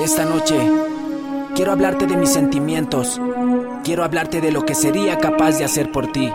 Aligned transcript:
Esta 0.00 0.24
noche 0.24 0.54
quiero 1.56 1.72
hablarte 1.72 2.06
de 2.06 2.16
mis 2.16 2.30
sentimientos. 2.30 3.20
Quiero 3.82 4.04
hablarte 4.04 4.40
de 4.40 4.52
lo 4.52 4.64
que 4.64 4.74
sería 4.74 5.18
capaz 5.18 5.58
de 5.58 5.64
hacer 5.64 5.90
por 5.90 6.12
ti. 6.12 6.32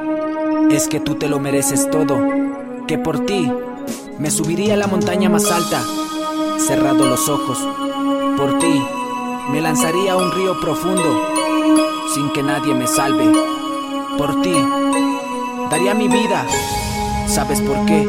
Es 0.70 0.88
que 0.90 1.00
tú 1.00 1.16
te 1.16 1.30
lo 1.30 1.40
mereces 1.40 1.90
todo. 1.90 2.20
Que 2.88 2.98
por 2.98 3.26
ti 3.26 3.50
me 4.20 4.30
subiría 4.32 4.74
a 4.74 4.78
la 4.78 4.88
montaña 4.88 5.30
más 5.30 5.50
alta, 5.50 5.82
cerrado 6.58 7.06
los 7.06 7.30
ojos. 7.30 7.58
Por 8.38 8.60
ti 8.60 8.84
me 9.52 9.62
lanzaría 9.62 10.14
a 10.14 10.18
un 10.18 10.32
río 10.32 10.60
profundo, 10.60 11.30
sin 12.14 12.32
que 12.34 12.44
nadie 12.44 12.74
me 12.74 12.88
salve. 12.88 13.32
Por 14.18 14.42
ti 14.42 14.54
daría 15.72 15.94
mi 15.94 16.10
vida. 16.10 16.46
¿Sabes 17.28 17.62
por 17.62 17.86
qué? 17.86 18.08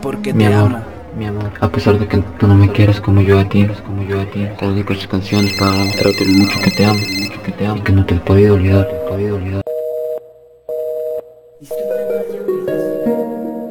Porque 0.00 0.32
Mi 0.32 0.44
te 0.44 0.54
amor, 0.54 0.76
amo. 0.76 0.95
Mi 1.16 1.24
amor, 1.24 1.50
a 1.60 1.68
pesar 1.68 1.98
de 1.98 2.06
que 2.06 2.18
tú 2.38 2.46
no 2.46 2.54
me 2.54 2.70
quieres 2.70 3.00
como 3.00 3.22
yo 3.22 3.38
a 3.38 3.48
ti, 3.48 3.66
como 3.86 4.02
yo 4.02 4.20
a 4.20 4.26
ti, 4.26 4.46
te 4.58 4.66
dedico 4.66 4.92
estas 4.92 5.08
canciones 5.08 5.54
para 5.58 5.72
demostrarte 5.72 6.26
lo 6.26 6.32
mucho 6.32 6.60
que 6.62 6.70
te 6.70 6.84
amo, 6.84 6.98
mucho 6.98 7.42
que 7.42 7.52
te 7.52 7.66
amo, 7.66 7.78
y 7.78 7.80
que 7.80 7.92
no 7.92 8.04
te 8.04 8.14
he 8.16 8.18
podido 8.18 8.54
olvidar, 8.54 8.86
te 8.86 8.96
he 8.96 9.08
podido 9.08 9.36
olvidar. 9.36 9.62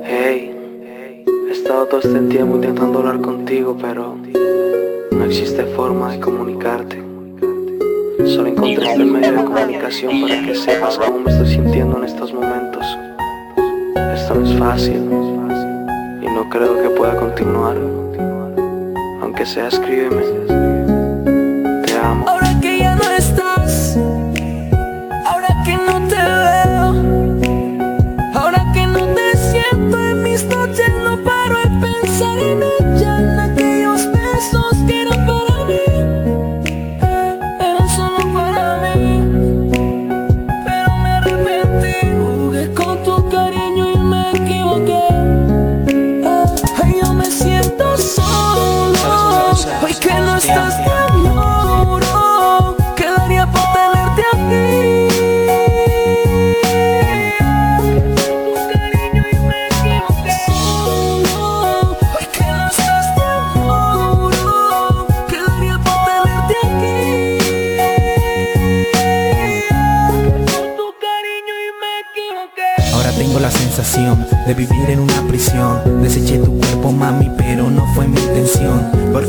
Hey, 0.03 0.55
he 1.47 1.51
estado 1.51 1.85
todo 1.85 1.99
este 1.99 2.19
tiempo 2.21 2.55
intentando 2.55 2.99
hablar 2.99 3.21
contigo, 3.21 3.77
pero 3.79 4.17
no 5.11 5.25
existe 5.25 5.65
forma 5.75 6.13
de 6.13 6.19
comunicarte. 6.19 7.03
Solo 8.25 8.47
encontré 8.47 8.91
este 8.91 9.05
medio 9.05 9.31
de 9.33 9.43
comunicación 9.43 10.21
para 10.21 10.41
que 10.41 10.55
sepas 10.55 10.97
cómo 10.97 11.19
me 11.19 11.31
estoy 11.31 11.47
sintiendo 11.47 11.99
en 11.99 12.05
estos 12.05 12.33
momentos. 12.33 12.83
Esto 14.15 14.33
no 14.33 14.49
es 14.49 14.57
fácil 14.57 15.34
y 16.25 16.27
no 16.27 16.49
creo 16.49 16.81
que 16.81 16.89
pueda 16.89 17.15
continuar. 17.15 17.77
Aunque 19.21 19.45
sea, 19.45 19.67
escríbeme. 19.67 20.64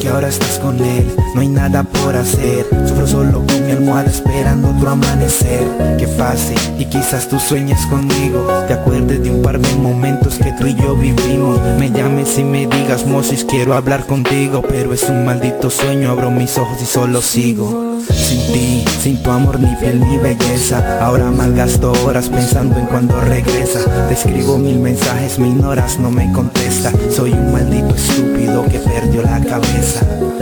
Porque 0.07 0.15
ahora 0.15 0.29
estás 0.29 0.61
con 0.61 0.79
él, 0.79 1.05
no 1.35 1.41
hay 1.41 1.49
nada 1.49 1.83
por 1.83 2.15
hacer. 2.15 2.65
Sufro 2.87 3.09
solo 3.09 3.45
con 3.45 3.67
mi 3.67 3.73
almohada 3.73 4.09
esperando 4.09 4.69
otro 4.69 4.91
amanecer. 4.91 5.67
Qué 5.99 6.07
fácil 6.07 6.57
y 6.79 6.85
quizás 6.85 7.29
tú 7.29 7.41
sueñes 7.41 7.85
conmigo. 7.87 8.47
Te 8.69 8.75
acuerdes 8.75 9.25
de 9.25 9.33
un 9.33 9.43
par 9.43 9.59
de 9.59 9.75
momentos 9.75 10.37
que 10.37 10.53
tú 10.53 10.69
y 10.69 10.77
yo 10.77 10.95
vivimos. 10.95 11.59
Me 11.81 11.91
llames 11.91 12.39
y 12.39 12.45
me 12.45 12.69
digas 12.69 13.05
Moses 13.05 13.45
quiero 13.49 13.75
hablar 13.75 14.07
contigo 14.07 14.63
Pero 14.63 14.93
es 14.93 15.03
un 15.09 15.25
maldito 15.25 15.71
sueño, 15.71 16.13
abro 16.13 16.31
mis 16.31 16.57
ojos 16.57 16.81
y 16.81 16.87
solo 16.87 17.21
sigo. 17.21 17.99
Sin 18.09 18.53
ti, 18.53 18.85
sin 19.01 19.21
tu 19.25 19.31
amor 19.33 19.59
ni 19.59 19.75
piel 19.77 19.99
ni 19.99 20.19
belleza. 20.19 21.01
Ahora 21.01 21.33
malgasto 21.33 21.93
horas 22.05 22.29
pensando 22.29 22.79
en 22.79 22.87
cuando 22.87 23.21
regresa. 23.23 23.81
Te 24.07 24.15
escribo 24.15 24.57
mil 24.57 24.79
mensajes, 24.79 25.41
me 25.41 25.49
ignoras, 25.49 25.99
no 25.99 26.13
me 26.13 26.31
contesta. 26.31 26.93
Soy 27.11 27.33
un 27.33 27.53
maldito 27.53 27.93
estúpido 27.95 28.65
que 28.67 28.79
perdió 28.79 29.23
la 29.23 29.41
cabeza 29.41 29.96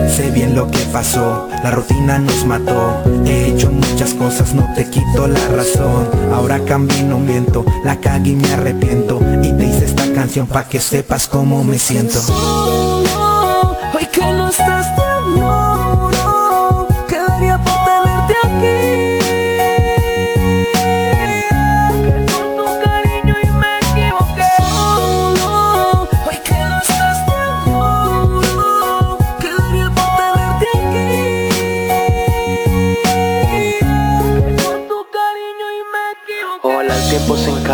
Sé 0.09 0.31
bien 0.31 0.55
lo 0.55 0.71
que 0.71 0.79
pasó, 0.93 1.49
la 1.63 1.71
rutina 1.71 2.19
nos 2.19 2.45
mató. 2.45 3.03
He 3.25 3.49
hecho 3.49 3.71
muchas 3.71 4.15
cosas, 4.15 4.55
no 4.55 4.73
te 4.75 4.89
quito 4.89 5.27
la 5.27 5.49
razón. 5.49 6.09
Ahora 6.33 6.61
camino 6.65 7.19
miento, 7.19 7.65
la 7.85 8.01
cagué 8.01 8.31
y 8.31 8.37
me 8.37 8.53
arrepiento. 8.53 9.21
Y 9.43 9.53
te 9.53 9.65
hice 9.65 9.85
esta 9.87 10.11
canción 10.13 10.47
pa' 10.47 10.69
que 10.69 10.81
sepas 10.81 11.27
cómo 11.27 11.65
me 11.65 11.79
siento. 11.79 12.21
Hoy 13.95 14.07
que 14.13 14.21
no 14.33 14.49
estás 14.49 14.94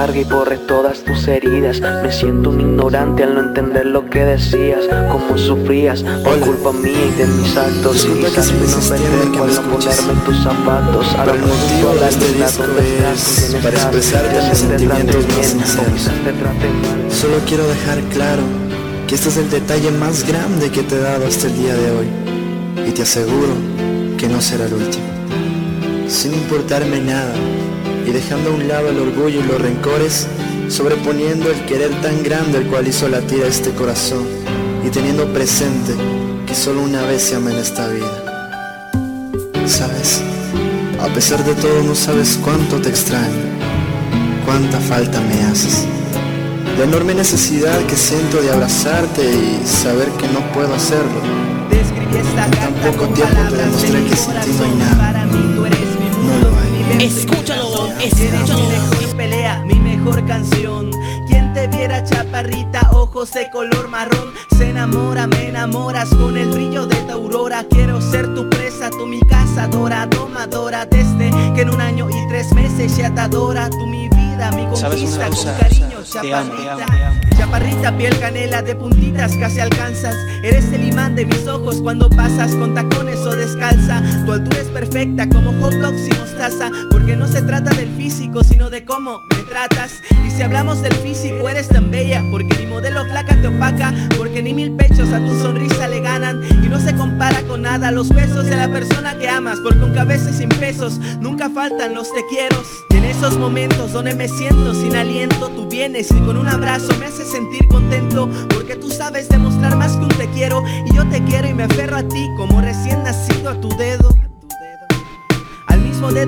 y 0.08 0.24
borre 0.24 0.56
todas 0.56 1.04
tus 1.04 1.28
heridas. 1.28 1.80
Me 2.02 2.10
siento 2.10 2.48
un 2.50 2.60
ignorante 2.60 3.22
al 3.22 3.34
no 3.34 3.40
entender 3.40 3.84
lo 3.84 4.08
que 4.08 4.24
decías, 4.24 4.86
cómo 5.12 5.36
sufrías 5.36 6.02
por 6.24 6.40
culpa 6.40 6.72
mía 6.72 7.04
y 7.06 7.18
de 7.18 7.26
mis 7.26 7.54
actos. 7.54 8.06
Que 8.06 8.28
Quizás 8.28 8.50
me 8.50 8.60
no 8.60 9.62
ponerme 9.70 10.12
en 10.12 10.24
tus 10.24 10.42
zapatos. 10.42 11.06
Pero 11.22 11.34
el 11.34 11.40
motivo 11.42 11.94
de 12.00 12.08
este 12.08 12.32
disco 12.32 12.64
es 13.12 13.56
para 13.62 13.76
expresarte 13.76 14.48
mis 14.48 14.58
sentimientos 14.58 15.26
más 15.36 15.46
sinceros. 15.46 16.10
Solo 17.10 17.36
quiero 17.46 17.68
dejar 17.68 18.00
claro 18.04 18.42
que 19.06 19.16
este 19.16 19.28
es 19.28 19.36
el 19.36 19.50
detalle 19.50 19.90
más 19.90 20.26
grande 20.26 20.70
que 20.70 20.82
te 20.82 20.94
he 20.96 21.00
dado 21.00 21.26
hasta 21.26 21.46
el 21.46 21.56
día 21.58 21.74
de 21.74 21.90
hoy. 21.90 22.06
Y 22.88 22.92
te 22.92 23.02
aseguro 23.02 23.52
que 24.16 24.28
no 24.28 24.40
será 24.40 24.64
el 24.64 24.72
último. 24.72 25.04
Sin 26.08 26.32
importarme 26.32 27.00
nada 27.00 27.34
y 28.06 28.10
dejando 28.10 28.50
a 28.50 28.54
un 28.54 28.68
lado 28.68 28.88
el 28.88 28.98
orgullo 28.98 29.40
y 29.40 29.42
los 29.42 29.60
rencores, 29.60 30.26
sobreponiendo 30.68 31.50
el 31.50 31.64
querer 31.66 31.90
tan 32.00 32.22
grande 32.22 32.58
el 32.58 32.66
cual 32.66 32.86
hizo 32.86 33.08
latir 33.08 33.42
a 33.42 33.46
este 33.46 33.70
corazón 33.70 34.26
y 34.86 34.90
teniendo 34.90 35.26
presente 35.32 35.94
que 36.46 36.54
solo 36.54 36.82
una 36.82 37.02
vez 37.02 37.22
se 37.22 37.36
ama 37.36 37.50
en 37.52 37.58
esta 37.58 37.88
vida. 37.88 38.90
¿Sabes? 39.66 40.22
A 41.00 41.08
pesar 41.14 41.44
de 41.44 41.54
todo 41.54 41.82
no 41.82 41.94
sabes 41.94 42.38
cuánto 42.42 42.80
te 42.80 42.88
extraño, 42.88 43.44
cuánta 44.44 44.78
falta 44.80 45.20
me 45.20 45.44
haces. 45.44 45.86
La 46.78 46.84
enorme 46.84 47.14
necesidad 47.14 47.78
que 47.86 47.96
siento 47.96 48.40
de 48.40 48.50
abrazarte 48.50 49.22
y 49.22 49.66
saber 49.66 50.08
que 50.12 50.28
no 50.28 50.40
puedo 50.52 50.74
hacerlo. 50.74 51.20
En 51.70 52.50
tan 52.52 52.74
poco 52.74 53.06
tiempo 53.12 53.34
te 53.50 53.56
demostré 53.56 54.04
que 54.04 54.16
sin 54.16 54.34
no 54.34 54.64
hay 54.64 54.74
nada. 54.76 55.26
No 55.26 56.38
lo 56.38 56.58
hay. 56.58 57.06
Escúchalo, 57.06 57.59
escúchalo. 58.04 58.58
Mi 58.60 58.66
mejor 58.68 59.16
pelea, 59.16 59.62
mi 59.64 59.74
mejor 59.74 60.26
canción. 60.26 60.90
Quien 61.26 61.52
te 61.52 61.68
viera 61.68 62.02
chaparrita, 62.04 62.90
ojos 62.92 63.32
de 63.32 63.50
color 63.50 63.88
marrón. 63.88 64.32
Se 64.56 64.70
enamora, 64.70 65.26
me 65.26 65.48
enamoras 65.48 66.08
con 66.10 66.36
el 66.36 66.48
brillo 66.50 66.86
de 66.86 66.96
tu 66.96 67.12
aurora. 67.12 67.64
Quiero 67.68 68.00
ser 68.00 68.34
tu 68.34 68.48
presa, 68.48 68.90
tú 68.90 69.06
mi 69.06 69.20
cazadora, 69.20 70.06
domadora. 70.06 70.86
Desde 70.86 71.30
que 71.54 71.62
en 71.62 71.70
un 71.70 71.80
año 71.80 72.08
y 72.10 72.28
tres 72.28 72.52
meses 72.52 72.96
ya 72.96 73.14
te 73.14 73.20
adora. 73.20 73.68
Tú 73.70 73.86
mi 73.86 74.08
vida, 74.08 74.50
mi 74.52 74.66
¿Sabes 74.76 75.02
una 75.02 75.26
conquista 75.26 75.52
con 75.52 75.60
cariño, 75.60 75.98
Te 76.22 76.34
amo, 76.34 76.52
te 76.52 76.68
amo, 76.68 76.80
chaparrita. 76.80 76.86
te 76.86 77.04
amo. 77.04 77.19
Chaparrita, 77.50 77.98
piel 77.98 78.16
canela 78.20 78.62
de 78.62 78.76
puntitas, 78.76 79.36
casi 79.36 79.58
alcanzas. 79.58 80.14
Eres 80.44 80.72
el 80.72 80.84
imán 80.84 81.16
de 81.16 81.26
mis 81.26 81.48
ojos 81.48 81.80
cuando 81.82 82.08
pasas 82.08 82.54
con 82.54 82.76
tacones 82.76 83.18
o 83.26 83.34
descalza. 83.34 84.00
Tu 84.24 84.32
altura 84.32 84.60
es 84.60 84.68
perfecta 84.68 85.28
como 85.28 85.52
hot 85.60 85.74
dogs 85.74 86.06
y 86.06 86.10
mostaza. 86.10 86.70
Porque 86.92 87.16
no 87.16 87.26
se 87.26 87.42
trata 87.42 87.70
del 87.74 87.90
físico, 87.96 88.44
sino 88.44 88.70
de 88.70 88.84
cómo 88.84 89.18
me 89.34 89.42
tratas. 89.50 89.90
Y 90.24 90.30
si 90.30 90.42
hablamos 90.42 90.80
del 90.80 90.92
físico, 90.92 91.48
eres 91.48 91.66
tan 91.66 91.90
bella. 91.90 92.22
Porque 92.30 92.56
mi 92.56 92.66
modelo 92.66 93.04
flaca 93.06 93.34
te 93.42 93.48
opaca. 93.48 93.92
Porque 94.16 94.44
ni 94.44 94.54
mil 94.54 94.70
pechos 94.76 95.12
a 95.12 95.18
tu 95.18 95.36
sonrisa 95.40 95.88
le 95.88 95.98
ganan. 96.02 96.44
Y 96.64 96.68
no 96.68 96.78
se 96.78 96.94
compara 96.94 97.42
con 97.48 97.62
nada 97.62 97.90
los 97.90 98.10
besos 98.10 98.46
de 98.46 98.54
la 98.54 98.68
persona 98.68 99.18
que 99.18 99.28
amas. 99.28 99.58
Porque 99.64 99.80
aunque 99.80 99.98
a 99.98 100.04
veces 100.04 100.36
sin 100.36 100.50
pesos, 100.50 101.00
nunca 101.18 101.50
faltan 101.50 101.96
los 101.96 102.12
te 102.12 102.20
quiero. 102.30 102.62
En 103.00 103.06
esos 103.06 103.38
momentos 103.38 103.94
donde 103.94 104.14
me 104.14 104.28
siento 104.28 104.74
sin 104.74 104.94
aliento, 104.94 105.48
tú 105.48 105.66
vienes 105.66 106.10
y 106.10 106.20
con 106.20 106.36
un 106.36 106.46
abrazo 106.46 106.88
me 106.98 107.06
haces 107.06 107.28
sentir 107.28 107.66
contento 107.68 108.28
Porque 108.52 108.76
tú 108.76 108.90
sabes 108.90 109.26
demostrar 109.30 109.74
más 109.76 109.96
que 109.96 110.04
un 110.04 110.08
te 110.08 110.28
quiero 110.28 110.62
Y 110.84 110.94
yo 110.94 111.08
te 111.08 111.24
quiero 111.24 111.48
y 111.48 111.54
me 111.54 111.62
aferro 111.62 111.96
a 111.96 112.02
ti 112.02 112.28
como 112.36 112.60
recién 112.60 113.02
nacido 113.02 113.48
a 113.48 113.60
tu 113.60 113.70
dedo 113.70 113.89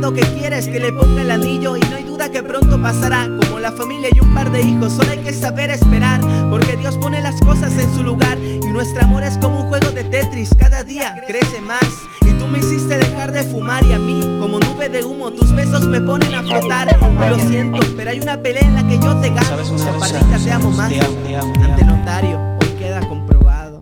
Dedo 0.03 0.15
que 0.15 0.23
quieres 0.37 0.67
que 0.67 0.81
le 0.81 0.93
ponga 0.93 1.23
el 1.23 1.31
anillo 1.31 1.77
Y 1.77 1.81
no 1.89 1.95
hay 1.95 2.03
duda 2.03 2.29
que 2.29 2.43
pronto 2.43 2.83
pasará 2.83 3.29
Como 3.41 3.61
la 3.61 3.71
familia 3.71 4.09
y 4.13 4.19
un 4.19 4.35
par 4.35 4.51
de 4.51 4.61
hijos 4.61 4.95
Solo 4.95 5.13
hay 5.13 5.19
que 5.19 5.33
saber 5.33 5.71
esperar 5.71 6.21
Porque 6.51 6.77
Dios 6.77 6.97
pone 6.97 7.21
las 7.21 7.41
cosas 7.41 7.79
en 7.79 7.95
su 7.95 8.03
lugar 8.03 8.37
Y 8.37 8.67
nuestro 8.67 9.05
amor 9.05 9.23
es 9.23 9.39
como 9.39 9.61
un 9.61 9.69
juego 9.69 9.93
de 9.93 10.03
Tetris 10.03 10.51
Cada 10.59 10.83
día 10.83 11.23
crece 11.29 11.61
más 11.61 11.87
y 12.23 12.33
tú 12.33 12.49
me 12.49 12.59
hiciste 12.59 12.99
dejar 12.99 13.31
de 13.31 13.45
fumar 13.45 13.85
y 13.85 13.93
a 13.93 13.99
mí, 13.99 14.21
como 14.41 14.59
nube 14.59 14.89
de 14.89 15.05
humo, 15.05 15.33
tus 15.33 15.53
besos 15.53 15.87
me 15.89 16.01
ponen 16.01 16.33
a 16.35 16.43
flotar. 16.43 16.97
Lo 17.29 17.39
siento, 17.49 17.81
pero 17.97 18.11
hay 18.11 18.21
una 18.21 18.41
pelea 18.41 18.63
en 18.63 18.75
la 18.77 18.87
que 18.87 18.97
yo 18.97 19.17
te 19.21 19.29
gano. 19.31 19.79
Zapatita, 19.79 20.39
te 20.39 20.53
amo 20.53 20.71
más. 20.71 20.93
Ante 20.93 21.85
notario, 21.85 22.39
hoy 22.61 22.69
queda 22.79 23.01
comprobado. 23.09 23.81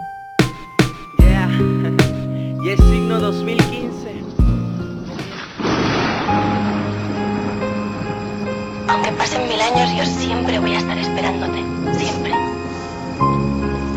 Yeah, 1.18 1.50
y 2.64 2.70
es 2.70 2.78
signo 2.78 3.20
2015. 3.20 3.69
Aunque 8.90 9.12
pasen 9.12 9.46
mil 9.46 9.60
años, 9.60 9.88
yo 9.96 10.04
siempre 10.04 10.58
voy 10.58 10.74
a 10.74 10.78
estar 10.78 10.98
esperándote. 10.98 11.62
Siempre. 11.96 12.32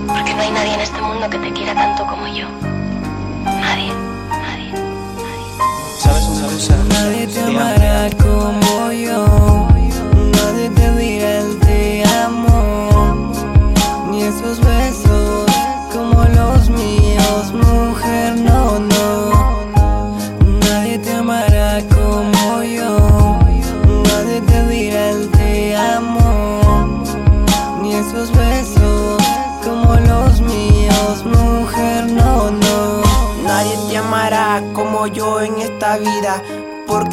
Porque 0.07 0.33
no 0.35 0.41
hay 0.41 0.51
nadie 0.51 0.75
en 0.75 0.81
este 0.81 1.01
mundo 1.01 1.27
que 1.31 1.39
te 1.39 1.51
quiera 1.51 1.73
tanto 1.73 2.05
como 2.05 2.27
yo. 2.27 2.45
Nadie. 3.43 3.91
Nadie. 4.29 4.71
Nadie. 4.71 5.51
¿Sabes 5.97 6.23
una 6.25 6.47
cosa? 6.47 6.75
Nadie 6.89 7.25
te 7.25 7.41
amará 7.41 8.09
como 8.21 8.62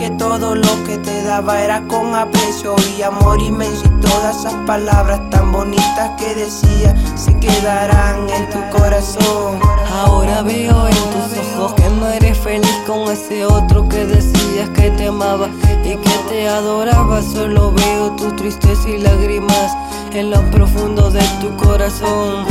Porque 0.00 0.16
todo 0.16 0.54
lo 0.54 0.84
que 0.86 0.96
te 0.96 1.22
daba 1.24 1.60
era 1.60 1.82
con 1.86 2.14
aprecio 2.14 2.74
y 2.96 3.02
amor 3.02 3.38
inmenso. 3.42 3.84
Y 3.84 4.00
todas 4.00 4.34
esas 4.34 4.54
palabras 4.66 5.20
tan 5.28 5.52
bonitas 5.52 6.12
que 6.16 6.34
decía 6.34 6.96
se 7.16 7.36
quedarán 7.38 8.26
en 8.30 8.48
tu 8.48 8.78
corazón. 8.78 9.60
Ahora 9.92 10.40
veo 10.40 10.88
en 10.88 10.94
tus 10.94 11.38
ojos 11.54 11.74
que 11.74 11.86
no 11.90 12.08
eres 12.08 12.38
feliz 12.38 12.80
con 12.86 13.10
ese 13.12 13.44
otro 13.44 13.86
que 13.90 14.06
decías 14.06 14.70
que 14.70 14.90
te 14.90 15.08
amaba 15.08 15.50
y 15.84 15.94
que 15.96 16.18
te 16.30 16.48
adoraba. 16.48 17.20
Solo 17.20 17.70
veo 17.72 18.16
tu 18.16 18.34
tristeza 18.36 18.88
y 18.88 18.96
lágrimas 18.96 19.76
en 20.14 20.30
lo 20.30 20.40
profundo 20.50 21.10
de 21.10 21.22
tu 21.42 21.54
corazón. 21.56 22.46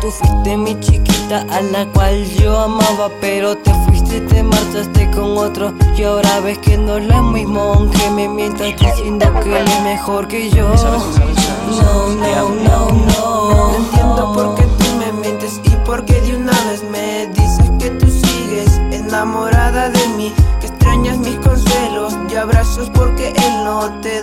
Tú 0.00 0.12
fuiste 0.12 0.56
mi 0.56 0.78
chiquita 0.78 1.44
a 1.50 1.60
la 1.60 1.86
cual 1.86 2.24
yo 2.24 2.56
amaba, 2.56 3.10
pero 3.20 3.56
te 3.56 3.74
fuiste 3.84 3.95
y 4.16 4.20
te 4.20 4.42
marchaste 4.42 5.10
con 5.10 5.36
otro. 5.36 5.74
Y 5.96 6.02
ahora 6.02 6.40
ves 6.40 6.58
que 6.58 6.76
no 6.76 6.96
es 6.96 7.06
lo 7.06 7.22
mismo, 7.22 7.60
aunque 7.74 8.10
me 8.10 8.28
mientas 8.28 8.74
diciendo 8.78 9.26
que 9.42 9.58
él 9.60 9.66
es 9.66 9.82
mejor 9.82 10.26
que 10.28 10.50
yo. 10.50 10.68
No, 10.68 12.08
no, 12.14 12.48
no, 12.50 12.88
no. 12.90 13.50
No 13.50 13.76
entiendo 13.76 14.32
por 14.32 14.54
qué 14.54 14.62
tú 14.62 14.84
me 14.98 15.12
mientes 15.20 15.60
y 15.64 15.70
por 15.84 16.04
qué 16.04 16.20
de 16.20 16.36
una 16.36 16.52
vez 16.68 16.82
me 16.90 17.26
dices 17.28 17.70
que 17.78 17.90
tú 17.90 18.06
sigues 18.06 18.78
enamorada 18.90 19.88
de 19.90 20.08
mí, 20.16 20.32
que 20.60 20.66
extrañas 20.66 21.18
mis 21.18 21.36
consuelos 21.36 22.16
y 22.30 22.36
abrazos 22.36 22.90
porque 22.90 23.28
él 23.28 23.64
no 23.64 24.00
te 24.00 24.15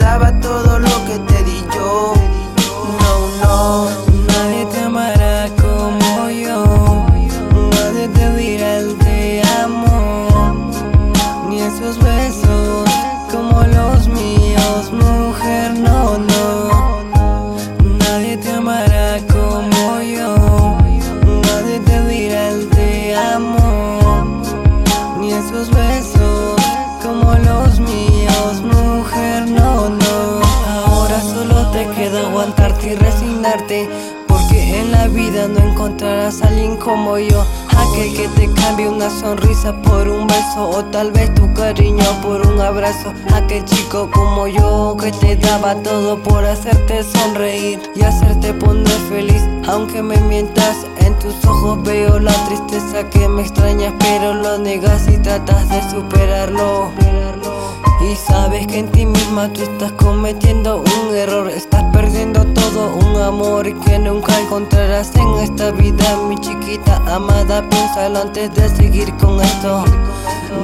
como 36.83 37.18
yo. 37.18 37.45
Aquel 37.69 38.13
que 38.13 38.27
te 38.30 38.51
cambie 38.53 38.88
una 38.88 39.09
sonrisa 39.09 39.74
por 39.81 40.07
un 40.07 40.27
beso. 40.27 40.69
O 40.69 40.83
tal 40.85 41.12
vez 41.12 41.33
tu 41.33 41.51
cariño 41.53 42.03
por 42.21 42.45
un 42.45 42.59
abrazo. 42.59 43.13
Aquel 43.33 43.63
chico 43.65 44.09
como 44.12 44.47
yo 44.47 44.95
que 45.00 45.12
te 45.12 45.35
daba 45.35 45.75
todo 45.75 46.21
por 46.21 46.45
hacerte 46.45 47.03
sonreír 47.03 47.80
y 47.95 48.03
hacerte 48.03 48.53
poner 48.53 49.00
feliz. 49.09 49.41
Aunque 49.68 50.03
me 50.03 50.18
mientas, 50.18 50.85
en 50.97 51.18
tus 51.19 51.44
ojos 51.45 51.81
veo 51.83 52.19
la 52.19 52.33
tristeza 52.45 53.09
que 53.09 53.27
me 53.27 53.41
extrañas, 53.41 53.94
pero 54.00 54.33
lo 54.33 54.57
negas 54.57 55.07
y 55.07 55.18
tratas 55.18 55.69
de 55.69 55.81
superarlo. 55.89 56.91
Y 58.03 58.15
sabes 58.15 58.67
que 58.67 58.79
en 58.79 58.91
ti 58.91 59.05
misma 59.05 59.47
tú 59.53 59.61
estás 59.61 59.94
cometiendo 59.94 60.83
un 60.83 61.15
error. 61.15 61.50
Estás 61.50 61.83
perdiendo 61.94 62.44
todo 62.47 62.95
un 62.95 63.21
amor 63.21 63.63
que 63.81 63.97
nunca 63.97 64.38
encontrarás 64.41 65.15
en 65.15 65.33
esta 65.35 65.71
vida. 65.71 66.17
Mi 66.27 66.38
chiquita 66.38 67.01
amada, 67.07 67.67
piénsalo 67.69 68.21
antes 68.21 68.53
de 68.55 68.67
seguir 68.75 69.15
con 69.15 69.41
esto. 69.41 69.85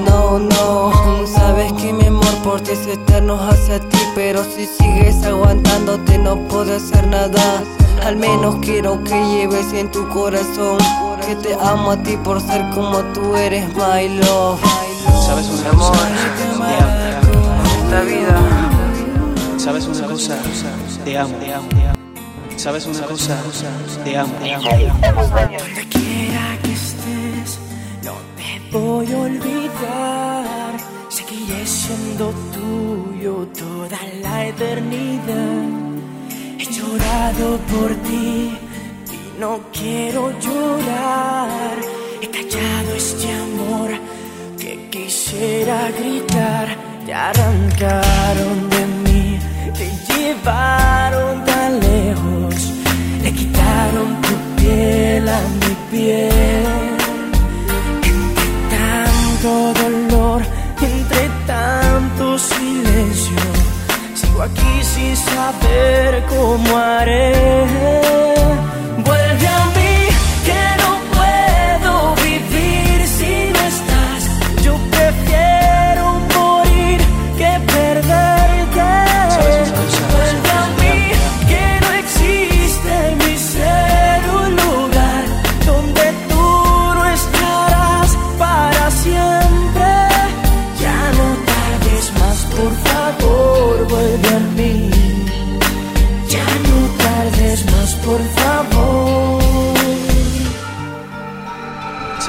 No, 0.06 0.38
no, 0.38 1.26
sabes 1.26 1.72
que 1.74 1.94
mi 1.94 2.08
amor 2.08 2.34
por 2.44 2.62
ti 2.62 2.72
es 2.72 2.86
eterno 2.86 3.40
hacia 3.42 3.80
ti 3.80 3.98
Pero 4.14 4.44
si 4.44 4.68
sigues 4.68 5.24
aguantándote 5.24 6.18
no 6.20 6.38
puedo 6.48 6.76
hacer 6.76 7.08
nada. 7.08 7.64
Al 8.06 8.18
menos 8.18 8.58
quiero 8.62 9.04
que 9.04 9.20
lleves 9.30 9.74
en 9.74 9.90
tu 9.92 10.08
corazón 10.10 10.78
Que 11.26 11.36
te 11.36 11.54
amo 11.56 11.92
a 11.92 11.98
ti 11.98 12.18
por 12.18 12.40
ser 12.40 12.70
como 12.70 13.00
tú 13.14 13.36
eres, 13.36 13.68
my 13.76 14.10
love. 14.20 14.60
¿Sabes 15.26 15.48
una 15.50 15.70
cosa? 15.72 17.29
Te 17.90 17.96
amo. 17.96 18.02
esta 18.02 18.02
vida 18.04 19.58
¿Sabes 19.58 19.86
una 19.88 20.08
cosa? 20.08 20.38
Te 21.04 21.18
amo. 21.18 21.36
¿Sabes 22.56 22.86
una 22.86 23.02
cosa? 23.02 23.38
Te 24.04 24.18
amo. 24.18 24.34
Donde 24.40 25.88
quiera 25.90 26.58
que 26.64 26.72
estés, 26.74 27.60
no 28.04 28.14
te 28.38 28.78
voy 28.78 29.12
a 29.12 29.18
olvidar. 29.18 30.78
Seguiré 31.10 31.66
siendo 31.66 32.32
tuyo 32.54 33.48
toda 33.58 33.98
la 34.22 34.46
eternidad. 34.46 35.64
He 36.60 36.66
llorado 36.66 37.58
por 37.72 37.96
ti 38.08 38.58
y 39.12 39.40
no 39.40 39.60
quiero 39.74 40.32
llorar. 40.40 41.78
He 42.22 42.28
callado 42.28 42.96
este 42.96 43.34
amor 43.34 43.90
que 44.60 44.90
quisiera 44.92 45.90
gritar. 45.92 46.90
Te 47.10 47.16
arrancaron 47.16 48.70
de 48.70 48.86
mí, 49.04 49.40
te 49.74 49.90
llevaron 50.14 51.44
tan 51.44 51.80
lejos, 51.80 52.72
le 53.24 53.34
quitaron 53.34 54.22
tu 54.22 54.62
piel 54.62 55.28
a 55.28 55.42
mi 55.60 55.74
piel. 55.90 56.68
Entre 58.04 58.46
tanto 58.70 59.74
dolor, 59.82 60.44
entre 60.80 61.32
tanto 61.48 62.38
silencio, 62.38 63.42
sigo 64.14 64.44
aquí 64.44 64.84
sin 64.84 65.16
saber 65.16 66.24
cómo 66.30 66.78
haré. 66.78 67.90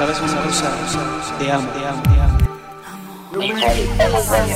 ¿Sabes 0.01 0.17
una 0.19 0.41
cosa? 0.41 0.65
Te 1.37 1.45
amo, 1.51 1.69
te 1.69 1.85
amo, 1.85 2.01
te 2.01 2.19
amo. 2.21 2.39
No 3.33 3.37
me 3.37 3.53
necesito, 3.53 4.49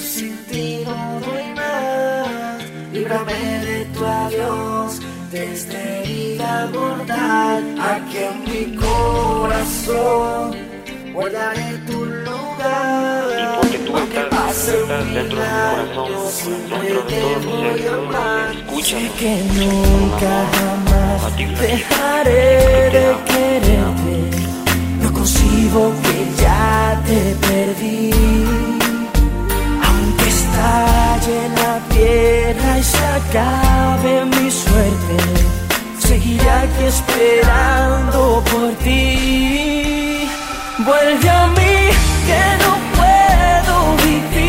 sin 0.00 0.36
ti 0.46 0.82
no 0.84 1.20
doy 1.20 1.54
más. 1.54 2.58
Líbrame 2.92 3.64
de 3.66 3.84
tu 3.94 4.04
adiós, 4.04 5.00
de 5.30 5.52
esta 5.52 5.78
herida 5.78 6.68
mortal. 6.72 7.62
Aquí 7.80 8.18
en 8.18 8.42
mi 8.50 8.74
corazón 8.74 10.56
guardaré 11.12 11.78
tu 11.86 12.04
lugar. 12.04 13.29
Estás, 14.50 14.66
dentro 15.14 15.38
de 15.38 15.44
mi 15.44 15.94
corazón, 15.94 16.58
dentro 16.70 17.02
de 17.02 17.14
todo 17.20 17.36
mi 17.40 17.52
ser, 17.78 17.94
que 18.50 18.58
escúchame. 18.58 19.02
Sé 19.02 19.10
que 19.18 19.34
nunca 19.58 20.34
jamás 20.54 21.20
dejaré 21.36 22.44
de 22.96 23.06
quererte. 23.30 24.16
No 25.02 25.08
concibo 25.12 25.80
que 26.02 26.16
ya 26.42 27.00
te 27.06 27.20
perdí. 27.46 28.10
Aunque 29.86 30.26
estalle 30.28 31.38
la 31.60 31.74
tierra 31.94 32.70
y 32.78 32.82
se 32.82 33.04
acabe 33.20 34.12
mi 34.26 34.50
suerte, 34.50 35.16
seguiré 35.98 36.50
aquí 36.50 36.84
esperando 36.84 38.20
por 38.50 38.70
ti. 38.84 40.28
Vuelve 40.78 41.28
a 41.28 41.46
mí 41.48 41.76
que 42.26 42.42
no 42.62 42.70
puedo 42.96 43.74
vivir 44.04 44.39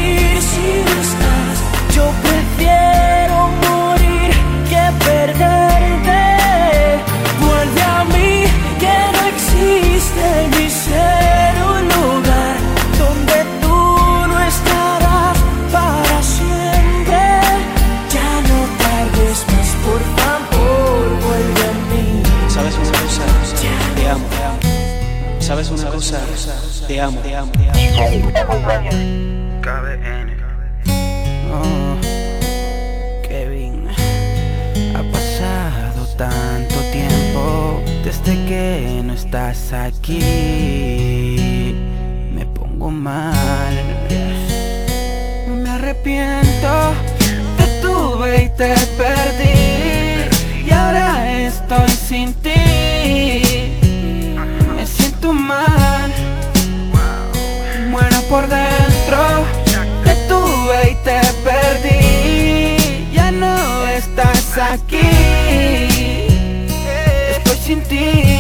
sin 67.72 67.82
ti. 67.88 68.31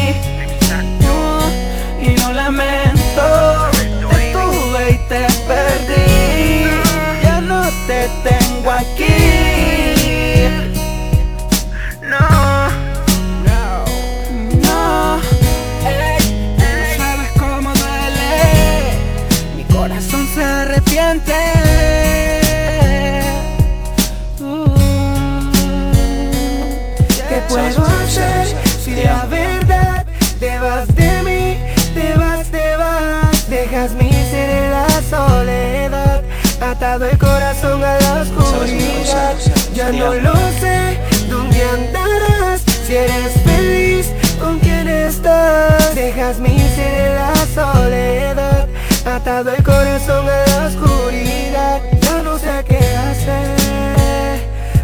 Ya 39.81 39.91
no 39.91 40.13
lo 40.13 40.35
sé, 40.59 40.99
¿dónde 41.27 41.63
andarás? 41.63 42.61
Si 42.85 42.95
eres 42.95 43.33
feliz, 43.43 44.11
¿con 44.39 44.59
quién 44.59 44.87
estás? 44.87 45.95
Dejas 45.95 46.37
mi 46.37 46.59
ser 46.75 47.07
en 47.07 47.15
la 47.15 47.33
soledad, 47.55 48.67
atado 49.03 49.49
el 49.49 49.63
corazón 49.63 50.29
a 50.29 50.45
la 50.51 50.67
oscuridad. 50.67 51.81
Ya 51.99 52.21
no 52.21 52.37
sé 52.37 52.63
qué 52.69 52.77
hacer 52.77 54.39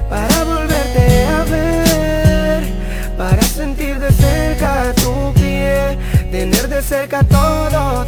para 0.10 0.44
volverte 0.46 1.26
a 1.28 1.44
ver, 1.44 2.64
para 3.20 3.42
sentir 3.44 4.00
de 4.00 4.12
cerca 4.12 4.94
tu 4.96 5.32
piel, 5.36 6.00
tener 6.32 6.68
de 6.70 6.82
cerca 6.82 7.22
todo 7.22 8.07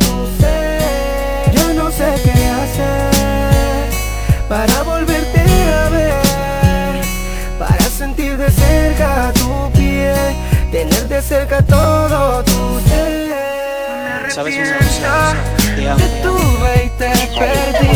cerca 11.30 11.62
todo 11.62 12.44
tu 12.44 12.80
ser. 12.90 14.32
¿Sabes 14.32 14.58
una 14.58 14.78
cosa? 14.80 15.36
Te 15.76 15.88
amo, 15.88 16.00
Te 16.00 16.08
te 16.08 16.24
amo. 16.24 16.24
tuve 16.24 16.86
y 16.86 16.90
te 16.98 17.12
perdí 17.38 17.89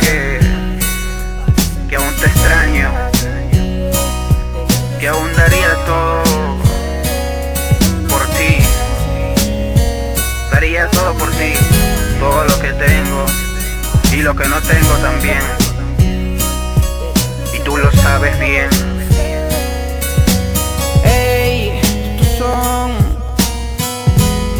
que, 0.00 0.38
que 1.88 1.96
aún 1.96 2.14
te 2.20 2.26
extraño, 2.26 2.90
que 5.00 5.08
aún 5.08 5.28
daría 5.36 5.74
todo 5.84 6.22
por 8.08 8.24
ti, 8.36 8.58
daría 10.52 10.88
todo 10.88 11.14
por 11.14 11.30
ti, 11.32 11.52
todo 12.20 12.44
lo 12.44 12.60
que 12.60 12.72
tengo 12.72 13.26
y 14.12 14.16
lo 14.22 14.36
que 14.36 14.46
no 14.48 14.60
tengo 14.60 14.94
también, 15.02 15.42
y 17.52 17.58
tú 17.64 17.76
lo 17.76 17.90
sabes 17.92 18.38
bien. 18.38 18.68
Ey, 21.04 21.80
estos 21.80 22.38
son 22.38 22.92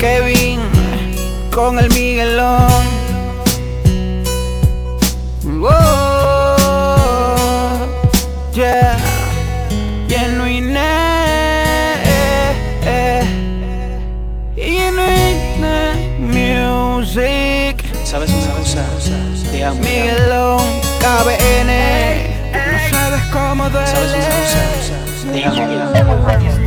Kevin 0.01 0.61
con 1.51 1.79
el 1.79 1.89
Miguelón. 1.91 2.92
Wow, 5.63 6.59
yeah, 8.53 8.99
genuine 10.09 10.75
music. 16.19 17.79
¿Sabes 18.05 18.31
una 18.33 18.55
cosa? 18.55 18.85
Te 19.05 19.15
amo, 19.15 19.53
te 19.53 19.65
amo. 19.65 19.79
Miguelón, 19.83 20.67
KBN, 20.99 21.71
no 22.73 22.79
sabes 22.91 23.23
cómo 23.33 23.71
duele. 23.71 23.87
¿Sabes 23.87 24.11
una 24.15 24.31
cosa? 24.35 24.99
Te 25.33 25.45
amo, 25.45 25.93
te 25.93 25.99
amo. 26.01 26.62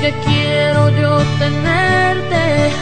Que 0.00 0.12
quiero 0.24 0.88
yo 0.88 1.18
tenerte. 1.38 2.72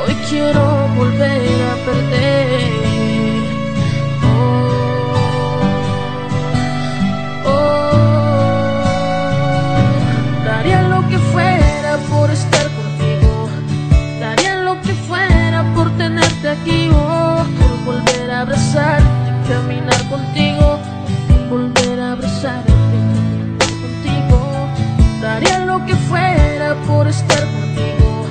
Hoy 0.00 0.14
quiero 0.28 0.88
volver 0.96 1.62
a 1.70 1.74
perder. 1.86 2.60
Oh, 7.44 7.92
daría 10.44 10.82
lo 10.82 11.08
que 11.08 11.18
fuera 11.32 11.96
por 12.10 12.30
estar 12.30 12.66
contigo. 12.78 13.48
Daría 14.20 14.56
lo 14.56 14.80
que 14.80 14.94
fuera 15.08 15.62
por 15.74 15.90
tenerte 15.96 16.48
aquí. 16.48 16.90
Oh, 16.92 17.44
por 17.58 17.72
volver 17.94 18.30
a 18.32 18.40
abrazarte, 18.40 19.28
caminar 19.48 20.02
contigo. 20.08 20.80
Volver 21.50 22.00
a 22.00 22.12
abrazarte, 22.12 22.72
caminar 22.72 23.58
contigo. 23.84 24.38
Daría 25.22 25.58
lo 25.60 25.84
que 25.86 25.94
fuera 25.94 26.47
por 26.86 27.08
estar 27.08 27.40
contigo. 27.40 28.26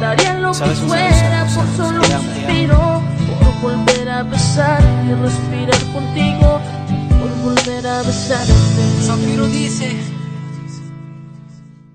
Daría 0.00 0.34
lo 0.34 0.52
que 0.52 0.58
¿Sabes 0.58 0.78
una 0.80 0.88
fuera 0.88 1.46
por 1.54 1.66
solo 1.76 2.00
un 2.00 2.06
suspiro. 2.06 3.02
Por 3.40 3.60
volver 3.72 4.08
a 4.08 4.22
besar 4.22 4.82
y 5.06 5.14
respirar 5.14 5.92
contigo. 5.92 6.60
Por 7.20 7.30
volver 7.42 7.86
a 7.86 8.02
besarte. 8.02 8.52
Zafiro 9.06 9.46
dice 9.46 10.11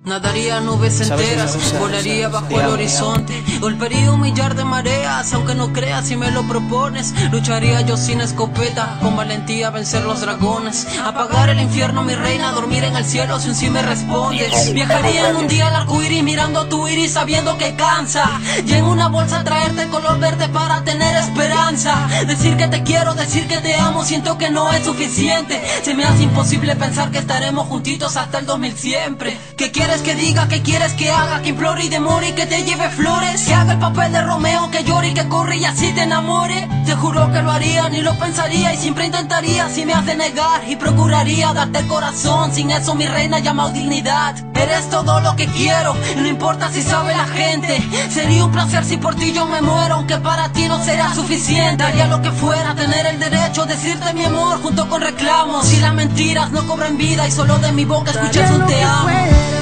Nadaría 0.07 0.61
nubes 0.61 0.99
¿Sabes 0.99 1.33
una 1.33 1.43
enteras, 1.43 1.79
volaría 1.79 2.29
bajo 2.29 2.61
el 2.61 2.67
horizonte, 2.67 3.43
golpearía 3.59 4.09
un 4.09 4.21
millar 4.21 4.55
de 4.55 4.63
mareas, 4.63 5.33
aunque 5.33 5.53
no 5.53 5.73
creas 5.73 6.07
si 6.07 6.15
me 6.15 6.31
lo 6.31 6.47
propones, 6.47 7.13
lucharía 7.29 7.81
yo 7.81 7.97
sin 7.97 8.21
escopeta, 8.21 8.99
con 9.01 9.17
valentía 9.17 9.69
vencer 9.69 10.03
los 10.03 10.21
dragones, 10.21 10.87
apagar 11.03 11.49
el 11.49 11.59
infierno 11.59 12.03
mi 12.03 12.15
reina, 12.15 12.53
dormir 12.53 12.85
en 12.85 12.95
el 12.95 13.03
cielo 13.03 13.37
si 13.41 13.49
un 13.49 13.55
sí 13.55 13.69
me 13.69 13.81
respondes, 13.81 14.73
viajaría 14.73 15.29
en 15.29 15.35
un 15.35 15.47
día 15.49 15.67
al 15.67 15.75
arcoíris 15.75 16.23
mirando 16.23 16.67
tu 16.67 16.87
iris 16.87 17.11
sabiendo 17.11 17.57
que 17.57 17.75
cansa, 17.75 18.39
y 18.65 18.71
en 18.71 18.85
una 18.85 19.09
bolsa 19.09 19.43
traerte 19.43 19.89
color 19.89 20.19
verde 20.19 20.47
para 20.47 20.85
tener 20.85 21.17
esperanza, 21.17 22.07
decir 22.25 22.55
que 22.55 22.69
te 22.69 22.81
quiero, 22.83 23.13
decir 23.13 23.45
que 23.45 23.57
te 23.57 23.75
amo, 23.75 24.05
siento 24.05 24.37
que 24.37 24.51
no 24.51 24.71
es 24.71 24.85
suficiente, 24.85 25.61
se 25.83 25.93
me 25.93 26.05
hace 26.05 26.23
imposible 26.23 26.77
pensar 26.77 27.11
que 27.11 27.17
estaremos 27.17 27.67
juntitos 27.67 28.15
hasta 28.15 28.39
el 28.39 28.45
2000 28.45 28.77
siempre, 28.77 29.37
¿qué 29.57 29.69
quieres 29.69 29.96
que 30.01 30.15
diga? 30.15 30.47
¿Qué 30.47 30.61
quieres 30.61 30.93
que 30.93 31.09
haga? 31.09 31.41
Que 31.41 31.49
implore 31.49 31.85
y 31.85 31.89
demore 31.89 32.29
y 32.29 32.31
que 32.33 32.45
te 32.45 32.63
lleve 32.63 32.89
flores, 32.89 33.45
que 33.45 33.53
haga 33.53 33.73
el 33.73 33.79
papel 33.79 34.11
de 34.11 34.21
Romeo, 34.21 34.69
que 34.71 34.83
llore 34.83 35.09
y 35.09 35.13
que 35.13 35.27
corre 35.27 35.57
y 35.57 35.65
así 35.65 35.91
te 35.93 36.03
enamore, 36.03 36.67
te 36.85 36.95
juro 36.95 37.31
que 37.31 37.41
lo 37.41 37.51
haría, 37.51 37.89
ni 37.89 38.01
lo 38.01 38.17
pensaría 38.17 38.73
y 38.73 38.77
siempre 38.77 39.05
intentaría 39.05 39.69
si 39.69 39.85
me 39.85 39.93
has 39.93 40.05
de 40.05 40.15
negar 40.15 40.67
y 40.67 40.75
procuraría 40.75 41.53
darte 41.53 41.79
el 41.79 41.87
corazón, 41.87 42.53
sin 42.53 42.71
eso 42.71 42.95
mi 42.95 43.05
reina 43.05 43.39
llamado 43.39 43.69
dignidad, 43.69 44.35
eres 44.55 44.89
todo 44.89 45.19
lo 45.21 45.35
que 45.35 45.47
quiero, 45.47 45.95
no 46.17 46.27
importa 46.27 46.71
si 46.71 46.81
sabe 46.81 47.15
la 47.15 47.25
gente, 47.25 47.81
sería 48.09 48.45
un 48.45 48.51
placer 48.51 48.83
si 48.83 48.97
por 48.97 49.15
ti 49.15 49.31
yo 49.33 49.45
me 49.45 49.61
muero, 49.61 49.95
aunque 49.95 50.17
para 50.17 50.51
ti 50.51 50.67
no 50.67 50.83
será 50.83 51.13
suficiente, 51.13 51.83
haría 51.83 52.07
lo 52.07 52.21
que 52.21 52.31
fuera, 52.31 52.75
tener 52.75 53.05
el 53.05 53.19
derecho, 53.19 53.65
decirte 53.65 54.13
mi 54.13 54.25
amor 54.25 54.61
junto 54.61 54.87
con 54.89 55.01
reclamos, 55.01 55.65
si 55.65 55.79
las 55.79 55.93
mentiras 55.93 56.51
no 56.51 56.65
cobran 56.67 56.97
vida 56.97 57.27
y 57.27 57.31
solo 57.31 57.57
de 57.59 57.71
mi 57.71 57.85
boca 57.85 58.11
escuchas 58.11 58.51
un 58.51 58.65
te 58.65 58.83
amo. 58.83 59.56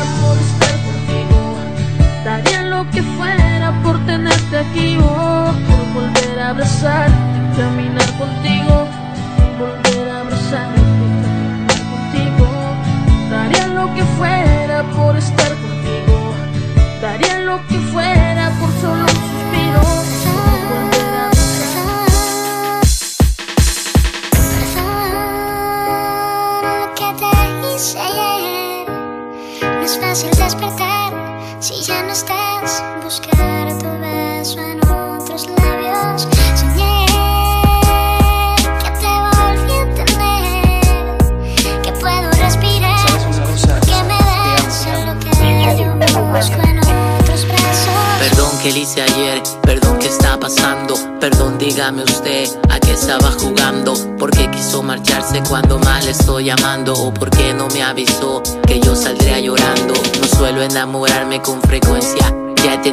Daría 2.26 2.64
lo 2.64 2.90
que 2.90 3.04
fuera 3.04 3.72
por 3.84 4.04
tenerte 4.08 4.58
aquí. 4.58 4.98
Oh, 5.00 5.54
por 5.68 6.02
volver 6.02 6.40
a 6.40 6.50
abrazarte, 6.50 7.14
caminar 7.56 8.18
contigo. 8.18 8.85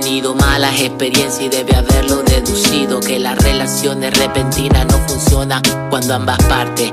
Tenido 0.02 0.34
malas 0.34 0.80
experiencias 0.80 1.40
y 1.42 1.48
debe 1.48 1.76
haberlo 1.76 2.22
deducido 2.24 2.98
que 2.98 3.20
las 3.20 3.38
relaciones 3.38 4.16
repentinas 4.18 4.86
no 4.86 4.98
funcionan 5.06 5.62
cuando 5.90 6.14
ambas 6.14 6.38
partes 6.44 6.92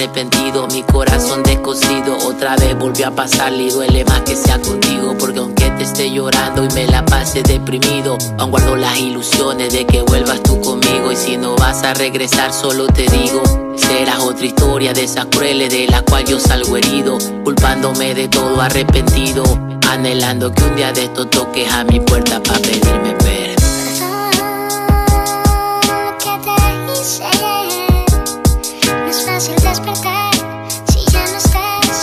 arrepentido, 0.00 0.66
mi 0.68 0.82
corazón 0.82 1.42
descosido 1.42 2.16
otra 2.26 2.56
vez 2.56 2.78
volvió 2.78 3.08
a 3.08 3.10
pasar 3.10 3.52
y 3.52 3.68
duele 3.68 4.02
más 4.06 4.22
que 4.22 4.34
sea 4.34 4.58
contigo 4.58 5.14
porque 5.18 5.40
aunque 5.40 5.68
te 5.72 5.82
esté 5.82 6.10
llorando 6.10 6.64
y 6.64 6.68
me 6.68 6.86
la 6.86 7.04
pase 7.04 7.42
deprimido, 7.42 8.16
aún 8.38 8.50
guardo 8.50 8.76
las 8.76 8.98
ilusiones 8.98 9.70
de 9.74 9.84
que 9.84 10.00
vuelvas 10.00 10.42
tú 10.42 10.58
conmigo 10.62 11.12
y 11.12 11.16
si 11.16 11.36
no 11.36 11.54
vas 11.56 11.82
a 11.82 11.92
regresar 11.92 12.50
solo 12.54 12.86
te 12.86 13.02
digo. 13.02 13.42
Serás 13.76 14.20
otra 14.20 14.46
historia 14.46 14.94
de 14.94 15.04
esas 15.04 15.26
crueles 15.26 15.70
de 15.70 15.86
la 15.88 16.00
cual 16.00 16.24
yo 16.24 16.40
salgo 16.40 16.78
herido, 16.78 17.18
culpándome 17.44 18.14
de 18.14 18.28
todo 18.28 18.58
arrepentido, 18.58 19.42
anhelando 19.90 20.50
que 20.50 20.64
un 20.64 20.76
día 20.76 20.92
de 20.92 21.04
esto 21.04 21.26
toques 21.26 21.70
a 21.70 21.84
mi 21.84 22.00
puerta 22.00 22.42
para 22.42 22.58
pedirme 22.60 23.12
perdón. 23.18 23.49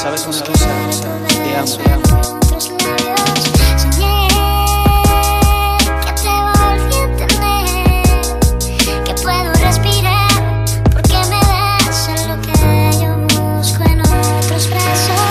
¿Sabes 0.08 0.26
una 0.26 0.40
cosa? 0.40 0.70
Te 1.28 1.58
amo, 1.58 1.76
te 1.76 1.92
amo. 1.92 2.22
otros 2.38 2.70
labios 2.70 3.20
Soñé 3.76 4.28
que 6.06 6.12
te 6.24 6.32
volví 6.48 6.96
a 6.96 7.28
tener 7.28 9.04
Que 9.04 9.14
puedo 9.22 9.52
respirar 9.52 10.32
porque 10.94 11.18
me 11.30 11.42
das 11.52 12.08
lo 12.26 12.36
que 12.42 12.56
yo 13.02 13.10
busco 13.28 13.84
en 13.84 14.00
otros 14.00 14.70
brazos 14.70 15.28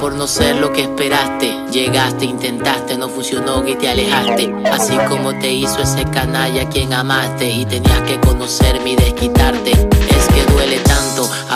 por 0.00 0.14
no 0.14 0.26
ser 0.26 0.56
lo 0.56 0.72
que 0.72 0.82
esperaste. 0.82 1.52
Llegaste, 1.72 2.24
intentaste, 2.24 2.96
no 2.96 3.08
funcionó 3.08 3.66
y 3.66 3.74
te 3.74 3.88
alejaste. 3.88 4.54
Así 4.72 4.96
como 5.08 5.36
te 5.38 5.52
hizo 5.52 5.82
ese 5.82 6.04
canalla 6.04 6.62
a 6.62 6.68
quien 6.68 6.92
amaste 6.92 7.50
y 7.50 7.66
tenías 7.66 8.00
que 8.02 8.18
conocerme 8.20 8.92
y 8.92 8.96
desquitarte. 8.96 10.07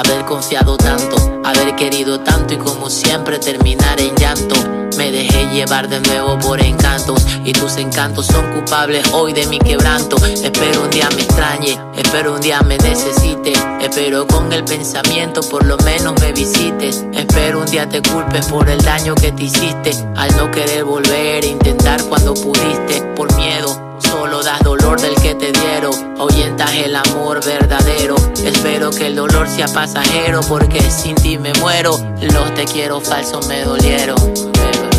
Haber 0.05 0.25
confiado 0.25 0.77
tanto, 0.77 1.17
haber 1.45 1.77
querido 1.77 2.21
tanto 2.21 2.55
y 2.55 2.59
como 2.59 2.91
siempre 2.91 3.38
terminar 3.38 4.01
en 4.01 4.15
llanto. 4.17 4.55
Me 4.97 5.11
dejé 5.11 5.47
llevar 5.47 5.88
de 5.88 6.01
nuevo 6.01 6.38
por 6.38 6.61
encantos 6.61 7.25
y 7.45 7.53
tus 7.53 7.77
encantos 7.77 8.27
son 8.27 8.53
culpables 8.53 9.09
hoy 9.12 9.33
de 9.33 9.47
mi 9.47 9.59
quebranto. 9.59 10.17
Espero 10.27 10.83
un 10.83 10.91
día 10.91 11.09
me 11.15 11.23
extrañe, 11.23 11.79
espero 11.97 12.35
un 12.35 12.41
día 12.41 12.61
me 12.62 12.77
necesite, 12.79 13.53
espero 13.81 14.27
con 14.27 14.53
el 14.53 14.65
pensamiento 14.65 15.41
por 15.43 15.65
lo 15.65 15.77
menos 15.79 16.21
me 16.21 16.33
visites. 16.33 17.05
Espero 17.15 17.61
un 17.61 17.71
día 17.71 17.88
te 17.88 18.03
culpes 18.03 18.47
por 18.47 18.69
el 18.69 18.83
daño 18.83 19.15
que 19.15 19.33
te 19.33 19.45
hiciste 19.45 19.93
al 20.17 20.37
no 20.37 20.51
querer 20.51 20.85
volver 20.85 21.45
e 21.45 21.49
intentar 21.49 22.03
cuando 22.05 22.35
pudiste 22.35 23.03
por 23.17 23.35
miedo 23.37 23.92
solo 24.12 24.42
das 24.42 24.61
dolor 24.61 25.01
del 25.01 25.14
que 25.14 25.35
te 25.35 25.51
dieron. 25.53 26.20
Ahuyentas 26.20 26.70
el 26.75 26.94
amor 26.94 27.42
verdadero. 27.42 28.14
Espero 28.44 28.90
que 28.90 29.07
el 29.07 29.16
dolor 29.16 29.48
sea 29.48 29.66
pasajero, 29.68 30.42
porque 30.48 30.83
sin 30.83 31.14
ti 31.14 31.38
me 31.38 31.55
muero. 31.55 31.96
Los 32.20 32.53
te 32.55 32.66
quiero 32.66 33.01
falsos 33.01 33.48
me 33.48 33.62
dolieron. 33.62 34.18
Pero, 34.53 34.90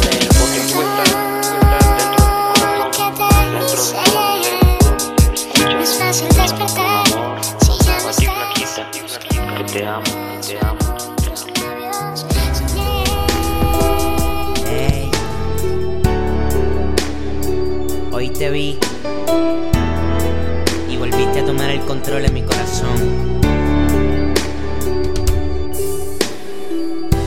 estás. 5.80 6.24
Que 9.58 9.64
te 9.66 9.86
amo, 9.86 10.04
te 10.42 10.58
amo. 10.60 10.80
Ey. 14.68 15.12
Hoy 18.12 18.30
te 18.30 18.50
vi 18.50 18.80
volviste 21.34 21.40
a 21.40 21.46
tomar 21.46 21.70
el 21.70 21.80
control 21.82 22.26
en 22.26 22.34
mi 22.34 22.42
corazón. 22.44 23.40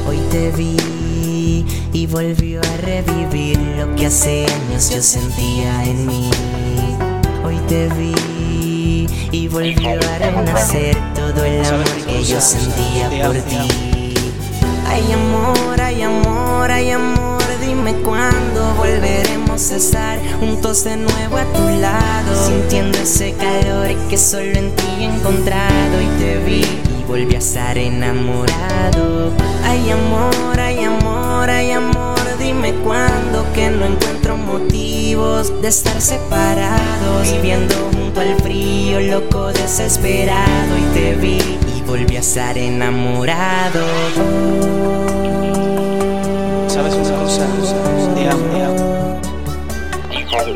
Hoy 0.06 0.18
te 0.30 0.50
vi 0.52 1.66
y 1.92 2.06
volvió 2.06 2.60
a 2.60 2.76
revivir 2.78 3.58
lo 3.58 3.94
que 3.96 4.06
hace 4.06 4.46
años 4.46 4.90
yo 4.90 5.02
sentía 5.02 5.84
en 5.84 6.06
mí. 6.06 6.30
Hoy 7.44 7.58
te 7.68 7.88
vi 7.90 9.06
y 9.32 9.48
volvió 9.48 9.90
a 9.90 10.18
renacer 10.18 10.96
todo 11.14 11.44
el 11.44 11.64
amor 11.64 11.84
que 12.06 12.22
yo 12.22 12.40
sentía 12.40 13.08
por 13.26 13.36
ti. 13.36 14.14
Ay 14.86 15.12
amor, 15.12 15.80
ay 15.80 16.02
amor, 16.02 16.70
ay 16.70 16.90
amor, 16.90 17.35
dime 17.76 17.94
cuándo 18.02 18.74
volveremos 18.76 19.70
a 19.70 19.76
estar 19.76 20.18
juntos 20.40 20.84
de 20.84 20.96
nuevo 20.96 21.36
a 21.36 21.44
tu 21.44 21.68
lado, 21.80 22.46
sintiendo 22.46 22.98
ese 22.98 23.34
calor 23.34 23.94
que 24.08 24.16
solo 24.16 24.52
en 24.52 24.74
ti 24.74 24.84
he 25.00 25.04
encontrado. 25.04 26.00
Y 26.00 26.18
te 26.18 26.38
vi 26.38 26.62
y 26.62 27.04
volví 27.06 27.34
a 27.34 27.38
estar 27.38 27.76
enamorado. 27.76 29.30
Ay 29.64 29.90
amor, 29.90 30.58
ay 30.58 30.84
amor, 30.84 31.50
ay 31.50 31.72
amor, 31.72 32.18
dime 32.38 32.72
cuándo 32.84 33.44
que 33.54 33.70
no 33.70 33.84
encuentro 33.84 34.36
motivos 34.36 35.52
de 35.60 35.68
estar 35.68 36.00
separados, 36.00 37.30
viviendo 37.30 37.74
junto 37.92 38.20
al 38.20 38.36
frío, 38.40 39.00
loco, 39.00 39.52
desesperado. 39.52 40.78
Y 40.78 40.94
te 40.94 41.14
vi 41.14 41.38
y 41.76 41.82
volví 41.86 42.16
a 42.16 42.20
estar 42.20 42.56
enamorado. 42.56 43.84
Si 50.46 50.52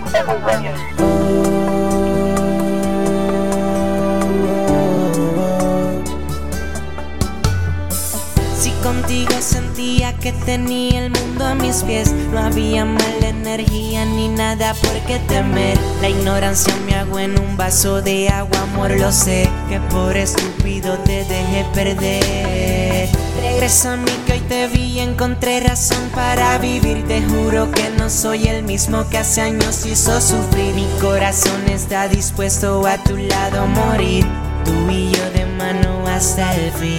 contigo 8.85 9.33
sentía 9.41 10.17
que 10.19 10.33
tenía 10.33 11.07
el 11.07 11.11
mundo 11.11 11.45
a 11.45 11.57
mis 11.57 11.83
pies, 11.83 12.13
no 12.33 12.39
había 12.39 12.85
mala 12.85 13.29
energía 13.31 14.05
ni 14.05 14.29
nada 14.29 14.75
por 14.75 14.93
qué 15.09 15.19
temer. 15.27 15.77
La 16.01 16.09
ignorancia 16.09 16.73
me 16.87 16.95
hago 16.95 17.19
en 17.19 17.37
un 17.41 17.57
vaso 17.57 18.01
de 18.01 18.29
agua, 18.29 18.61
amor, 18.61 18.93
lo 18.93 19.11
sé, 19.11 19.51
que 19.69 19.81
por 19.93 20.17
estúpido 20.17 20.97
te 20.99 21.25
dejé 21.25 21.67
perder. 21.75 22.80
Mí 23.41 24.13
que 24.27 24.33
hoy 24.33 24.41
te 24.41 24.67
vi 24.67 24.83
y 24.83 25.01
encontré 25.01 25.61
razón 25.61 26.11
para 26.15 26.59
vivir. 26.59 27.07
Te 27.07 27.23
juro 27.23 27.71
que 27.71 27.89
no 27.91 28.11
soy 28.11 28.49
el 28.49 28.63
mismo 28.65 29.09
que 29.09 29.19
hace 29.19 29.41
años 29.41 29.87
hizo 29.87 30.21
sufrir. 30.21 30.75
Mi 30.75 30.87
corazón 31.01 31.67
está 31.69 32.09
dispuesto 32.09 32.85
a 32.87 32.99
tu 32.99 33.17
lado 33.17 33.63
a 33.63 33.67
morir. 33.67 34.27
Tú 34.65 34.91
y 34.91 35.11
yo 35.13 35.31
de 35.31 35.47
mano 35.47 36.05
hasta 36.07 36.55
el 36.57 36.73
fin. 36.73 36.99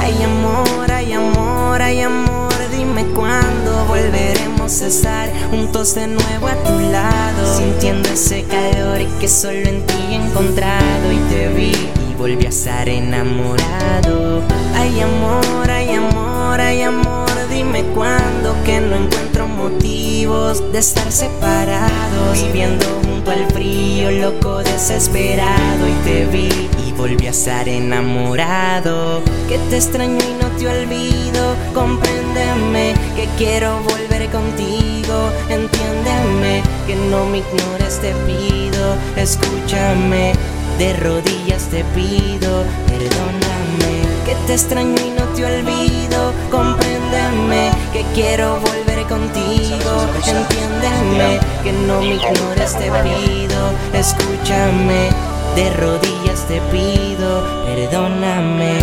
Ay 0.00 0.22
amor, 0.24 0.90
ay 0.90 1.12
amor, 1.12 1.80
ay 1.80 2.00
amor, 2.00 2.52
dime 2.76 3.04
cuándo 3.14 3.84
volveremos 3.86 4.82
a 4.82 4.86
estar 4.86 5.30
juntos 5.50 5.94
de 5.94 6.08
nuevo 6.08 6.48
a 6.48 6.56
tu 6.56 6.80
lado, 6.90 7.56
sintiendo 7.56 8.08
ese 8.08 8.42
calor 8.44 8.98
que 9.20 9.28
solo 9.28 9.58
en 9.68 9.86
ti 9.86 9.94
he 10.10 10.14
encontrado 10.16 11.12
y 11.12 11.18
te 11.30 11.48
vi 11.48 12.11
volví 12.22 12.46
a 12.46 12.50
estar 12.50 12.88
enamorado. 12.88 14.42
Ay 14.76 15.00
amor, 15.00 15.68
ay 15.68 15.90
amor, 15.90 16.60
ay 16.60 16.82
amor, 16.82 17.28
dime 17.50 17.82
cuándo 17.96 18.54
que 18.64 18.80
no 18.80 18.94
encuentro 18.94 19.48
motivos 19.48 20.62
de 20.70 20.78
estar 20.78 21.10
separados, 21.10 22.40
viviendo 22.40 22.86
junto 23.04 23.32
al 23.32 23.44
frío, 23.46 24.12
loco, 24.12 24.62
desesperado. 24.62 25.88
Y 25.88 26.04
te 26.04 26.26
vi 26.26 26.70
y 26.86 26.92
volví 26.92 27.26
a 27.26 27.30
estar 27.30 27.68
enamorado. 27.68 29.20
Que 29.48 29.58
te 29.68 29.78
extraño 29.78 30.20
y 30.22 30.40
no 30.40 30.48
te 30.56 30.68
olvido, 30.68 31.56
compréndeme 31.74 32.94
que 33.16 33.26
quiero 33.36 33.80
volver 33.80 34.30
contigo, 34.30 35.28
entiéndeme 35.48 36.62
que 36.86 36.94
no 37.10 37.26
me 37.26 37.38
ignores, 37.38 38.00
te 38.00 38.12
pido, 38.26 38.94
escúchame, 39.16 40.34
de 40.78 40.92
rodillas 40.94 41.68
te 41.68 41.84
pido, 41.94 42.64
perdóname. 42.86 44.02
Que 44.24 44.34
te 44.46 44.54
extraño 44.54 44.94
y 45.00 45.10
no 45.10 45.24
te 45.34 45.44
olvido, 45.44 46.32
compréndeme 46.50 47.70
que 47.92 48.04
quiero 48.14 48.60
volver 48.60 49.06
contigo, 49.08 50.06
entiéndeme 50.26 51.40
que 51.62 51.72
no 51.72 52.00
me 52.00 52.14
ignores, 52.14 52.76
te 52.76 52.90
pido, 53.02 53.72
escúchame, 53.92 55.10
de 55.56 55.70
rodillas 55.74 56.46
te 56.46 56.60
pido, 56.70 57.64
perdóname. 57.64 58.78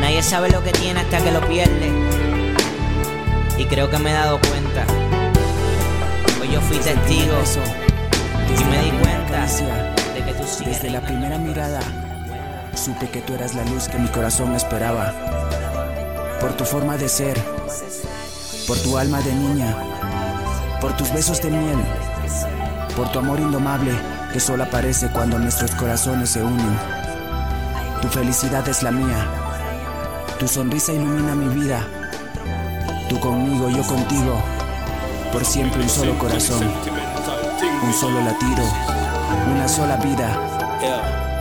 Nadie 0.00 0.22
sabe 0.22 0.50
lo 0.50 0.62
que 0.62 0.72
tiene 0.72 1.00
hasta 1.00 1.18
que 1.18 1.30
lo 1.30 1.40
pierde. 1.42 1.90
Y 3.56 3.64
creo 3.64 3.90
que 3.90 3.98
me 3.98 4.10
he 4.10 4.14
dado 4.14 4.38
cuenta. 4.40 4.84
Hoy 6.40 6.52
yo 6.52 6.60
fui 6.60 6.78
testigo 6.78 7.34
y 8.48 8.64
me 8.64 8.82
di 8.82 8.90
cuenta 8.90 9.17
Desde 10.64 10.90
la 10.90 11.00
primera 11.00 11.38
mirada, 11.38 11.80
supe 12.74 13.08
que 13.08 13.20
tú 13.20 13.34
eras 13.34 13.54
la 13.54 13.64
luz 13.64 13.88
que 13.88 13.98
mi 13.98 14.08
corazón 14.08 14.54
esperaba. 14.54 15.12
Por 16.40 16.56
tu 16.56 16.64
forma 16.64 16.96
de 16.96 17.08
ser, 17.08 17.36
por 18.66 18.78
tu 18.78 18.96
alma 18.96 19.20
de 19.20 19.32
niña, 19.32 19.74
por 20.80 20.96
tus 20.96 21.12
besos 21.12 21.40
de 21.42 21.50
miel, 21.50 21.78
por 22.96 23.10
tu 23.10 23.18
amor 23.18 23.40
indomable 23.40 23.92
que 24.32 24.40
solo 24.40 24.64
aparece 24.64 25.08
cuando 25.08 25.38
nuestros 25.38 25.70
corazones 25.72 26.30
se 26.30 26.42
unen. 26.42 26.78
Tu 28.00 28.08
felicidad 28.08 28.68
es 28.68 28.82
la 28.82 28.90
mía, 28.90 29.26
tu 30.38 30.46
sonrisa 30.46 30.92
ilumina 30.92 31.34
mi 31.34 31.48
vida. 31.54 31.86
Tú 33.08 33.18
conmigo, 33.18 33.68
yo 33.68 33.82
contigo, 33.82 34.40
por 35.32 35.44
siempre 35.44 35.82
un 35.82 35.88
solo 35.88 36.18
corazón, 36.18 36.62
un 37.82 37.92
solo 37.92 38.20
latido, 38.20 38.64
una 39.50 39.68
sola 39.68 39.96
vida, 39.96 40.28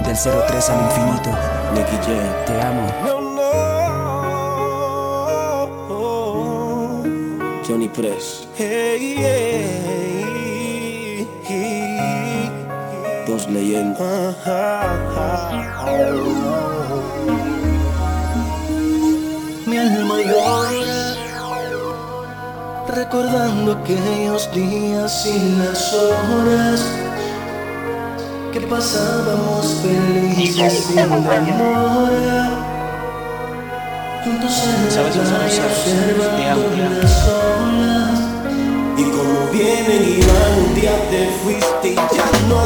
del 0.04 0.15
03 0.15 0.69
al 0.69 0.82
infinito. 0.82 1.30
Nicky 1.73 1.97
J, 1.97 2.45
te 2.45 2.62
amo. 2.62 3.17
Johnny 7.67 7.89
Press. 7.89 8.47
Dos 13.28 13.50
leyendas. 13.50 14.36
Mi 19.65 19.78
alma 19.78 20.15
llora 20.21 21.17
Recordando 22.88 23.73
aquellos 23.73 24.50
días 24.54 25.26
y 25.26 25.58
las 25.60 25.93
horas 25.93 26.97
Que 28.54 28.62
pasábamos 28.62 29.82
felices 29.82 30.86
sin 30.88 30.96
demora 30.96 32.50
Juntos 34.24 34.64
en 34.64 34.86
la 34.86 34.92
¿Sabes 34.92 35.16
una 35.16 35.38
playa 35.38 35.66
observando 35.66 36.70
las 37.02 37.28
olas. 37.28 38.20
Y 38.98 39.04
como 39.04 39.52
vienen 39.52 40.04
y 40.04 40.22
van, 40.22 40.54
un 40.66 40.76
día 40.76 40.96
te 41.10 41.30
fuiste 41.44 41.90
y 41.90 41.96
ya 41.96 42.28
no 42.50 42.66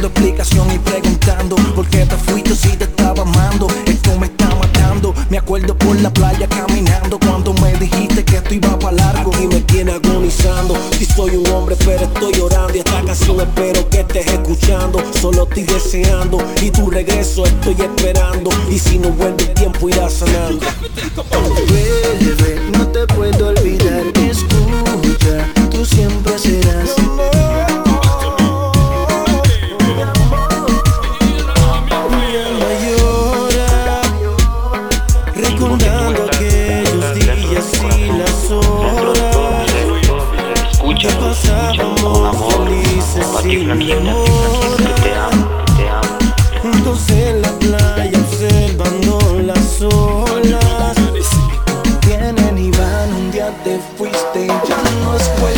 buscando 0.00 0.08
explicación 0.08 0.70
y 0.72 0.78
preguntando 0.78 1.56
por 1.74 1.86
qué 1.88 2.06
te 2.06 2.16
fuiste 2.16 2.54
si 2.54 2.76
te 2.76 2.84
estaba 2.84 3.22
amando. 3.22 3.66
Esto 3.86 4.18
me 4.18 4.26
está 4.26 4.48
matando. 4.54 5.14
Me 5.28 5.38
acuerdo 5.38 5.76
por 5.76 6.00
la 6.00 6.10
playa 6.10 6.48
caminando 6.48 7.18
cuando 7.18 7.52
me 7.54 7.74
dijiste 7.74 8.24
que 8.24 8.36
esto 8.36 8.54
iba 8.54 8.78
para 8.78 8.96
largo. 8.96 9.30
Y 9.42 9.46
me 9.46 9.60
tiene 9.62 9.92
agonizando. 9.92 10.74
Si 10.96 11.04
soy 11.04 11.36
un 11.36 11.46
hombre, 11.48 11.76
pero 11.84 12.04
estoy 12.04 12.32
llorando. 12.32 12.74
Y 12.74 12.78
esta 12.78 13.02
canción 13.02 13.40
espero 13.40 13.88
que 13.90 14.00
estés 14.00 14.26
escuchando. 14.26 15.02
Solo 15.20 15.44
estoy 15.44 15.64
deseando 15.64 16.38
y 16.62 16.70
tu 16.70 16.90
regreso 16.90 17.44
estoy 17.44 17.76
esperando. 17.78 18.50
Y 18.70 18.78
si 18.78 18.98
no 18.98 19.10
vuelve 19.10 19.44
el 19.44 19.54
tiempo, 19.54 19.88
irá 19.88 20.08
sanando. 20.08 20.66
No 22.72 22.88
te 22.88 23.06
puedo 23.14 23.52
dejaré, 54.46 54.68
ya 54.68 54.76
no 55.00 55.16
es. 55.16 55.49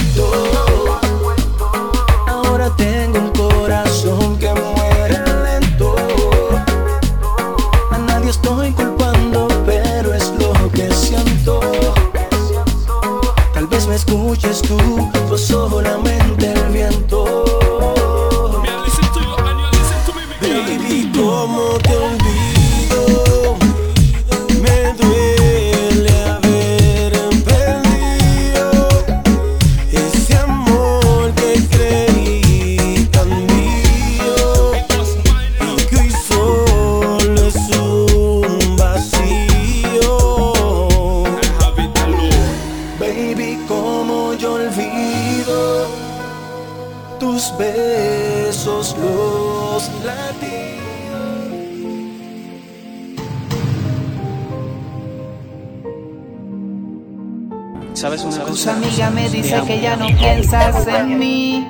Tu 58.63 58.71
amiga 58.71 59.11
me 59.11 59.29
dice 59.29 59.61
que 59.67 59.81
ya 59.81 59.97
no 59.97 60.07
piensas 60.07 60.87
en 60.87 61.19
mí. 61.19 61.67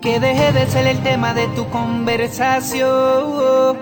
Que 0.00 0.18
deje 0.18 0.50
de 0.50 0.66
ser 0.66 0.88
el 0.88 1.00
tema 1.04 1.32
de 1.34 1.46
tu 1.54 1.68
conversación. 1.68 3.78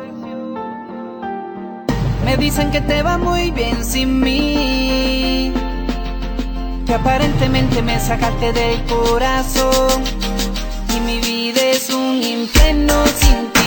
Me 2.26 2.36
dicen 2.36 2.70
que 2.70 2.82
te 2.82 3.02
va 3.02 3.16
muy 3.16 3.50
bien 3.50 3.82
sin 3.82 4.20
mí. 4.20 5.54
Que 6.84 6.92
aparentemente 6.92 7.80
me 7.80 7.98
sacaste 7.98 8.52
del 8.52 8.84
corazón. 8.84 10.04
Y 10.94 11.00
mi 11.00 11.18
vida 11.20 11.62
es 11.62 11.88
un 11.88 12.22
infierno 12.22 13.06
sin 13.06 13.50
ti. 13.54 13.59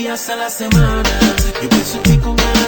días 0.00 0.30
a 0.30 0.36
la 0.36 0.48
semana. 0.48 1.02
Yo 1.62 1.68
pienso 1.68 1.96
en 1.98 2.02
ti 2.04 2.18
con. 2.18 2.59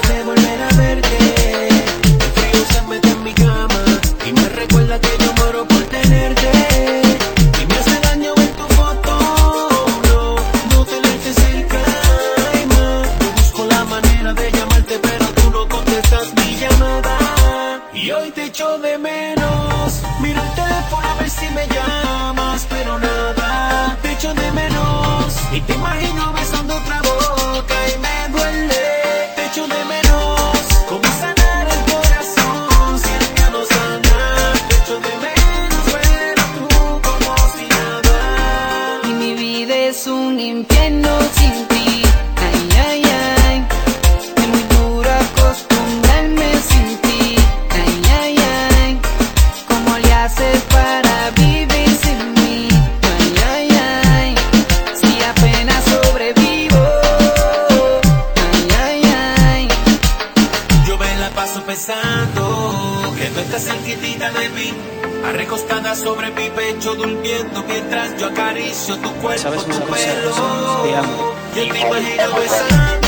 sobre 66.03 66.31
mi 66.31 66.51
pecho 66.51 66.95
durmiendo 66.95 67.63
mientras 67.69 68.19
yo 68.19 68.27
acaricio 68.27 68.97
tu 68.99 69.13
cuerpo, 69.15 69.51
tu 69.51 69.69
pelo. 69.69 70.83
Te 70.83 70.97
amo. 70.97 71.35
Yo 71.55 71.73
te 71.73 71.81
imagino. 71.81 73.02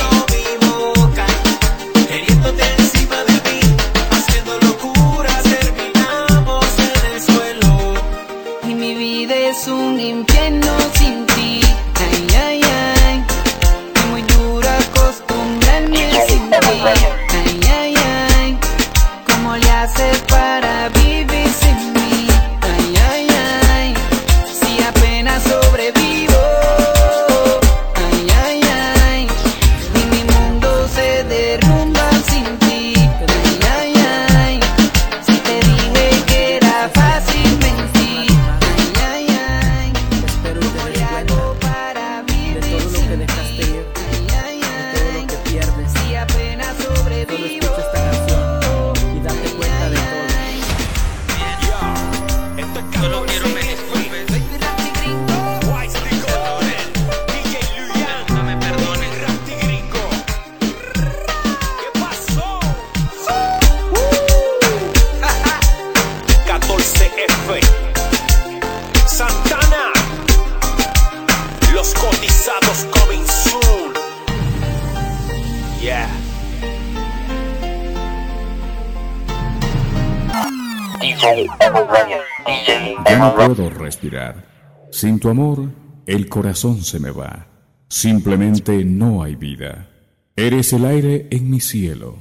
Sin 84.94 85.18
tu 85.18 85.28
amor, 85.28 85.70
el 86.06 86.28
corazón 86.28 86.84
se 86.84 87.00
me 87.00 87.10
va. 87.10 87.48
Simplemente 87.88 88.84
no 88.84 89.24
hay 89.24 89.34
vida. 89.34 89.88
Eres 90.36 90.72
el 90.72 90.84
aire 90.84 91.26
en 91.32 91.50
mi 91.50 91.58
cielo. 91.58 92.16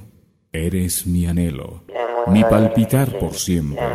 Eres 0.51 1.05
mi 1.05 1.27
anhelo. 1.27 1.83
Mi 2.25 2.43
palpitar 2.43 3.19
por 3.19 3.35
siempre. 3.35 3.85